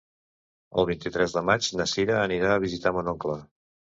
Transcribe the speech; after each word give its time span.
El 0.83 0.87
vint-i-tres 0.89 1.35
de 1.35 1.43
maig 1.51 1.69
na 1.81 1.87
Cira 1.93 2.17
anirà 2.21 2.55
a 2.55 2.63
visitar 2.65 2.97
mon 2.99 3.13
oncle. 3.15 3.37